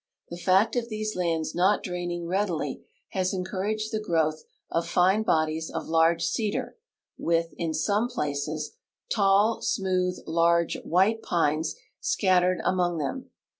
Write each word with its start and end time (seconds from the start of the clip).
The 0.31 0.37
fact 0.37 0.75
of 0.75 0.89
these 0.89 1.15
lands 1.15 1.53
not 1.53 1.83
draining 1.83 2.25
readily 2.25 2.83
has 3.09 3.35
encouraged 3.35 3.91
the 3.91 3.99
growth 3.99 4.41
of 4.71 4.87
fine 4.87 5.21
bodies 5.21 5.69
of 5.69 5.87
large 5.89 6.23
cedar, 6.25 6.75
with, 7.19 7.53
in 7.55 7.75
some 7.75 8.07
places, 8.07 8.71
tall, 9.11 9.61
smooth, 9.61 10.17
large, 10.25 10.75
white 10.83 11.21
pines 11.21 11.75
scattered 12.01 12.61
among 12.65 12.97
tliem. 12.97 13.25